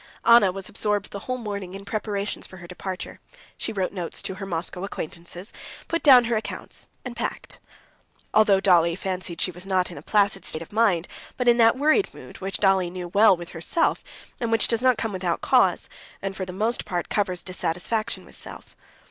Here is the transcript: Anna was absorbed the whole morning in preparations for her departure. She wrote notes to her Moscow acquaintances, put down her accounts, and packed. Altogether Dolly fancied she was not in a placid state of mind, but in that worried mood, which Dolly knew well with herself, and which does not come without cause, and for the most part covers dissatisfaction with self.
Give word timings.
Anna 0.25 0.51
was 0.51 0.67
absorbed 0.67 1.11
the 1.11 1.19
whole 1.29 1.37
morning 1.37 1.75
in 1.75 1.85
preparations 1.85 2.47
for 2.47 2.57
her 2.57 2.65
departure. 2.65 3.19
She 3.55 3.71
wrote 3.71 3.93
notes 3.93 4.23
to 4.23 4.33
her 4.33 4.47
Moscow 4.47 4.83
acquaintances, 4.83 5.53
put 5.87 6.01
down 6.01 6.23
her 6.23 6.35
accounts, 6.35 6.87
and 7.05 7.15
packed. 7.15 7.59
Altogether 8.33 8.61
Dolly 8.61 8.95
fancied 8.95 9.39
she 9.39 9.51
was 9.51 9.63
not 9.63 9.91
in 9.91 9.99
a 9.99 10.01
placid 10.01 10.43
state 10.43 10.63
of 10.63 10.71
mind, 10.73 11.07
but 11.37 11.47
in 11.47 11.57
that 11.57 11.77
worried 11.77 12.11
mood, 12.15 12.41
which 12.41 12.57
Dolly 12.57 12.89
knew 12.89 13.09
well 13.09 13.37
with 13.37 13.49
herself, 13.49 14.03
and 14.39 14.51
which 14.51 14.67
does 14.67 14.81
not 14.81 14.97
come 14.97 15.13
without 15.13 15.41
cause, 15.41 15.87
and 16.19 16.35
for 16.35 16.45
the 16.45 16.51
most 16.51 16.83
part 16.83 17.07
covers 17.09 17.43
dissatisfaction 17.43 18.25
with 18.25 18.35
self. 18.35 18.75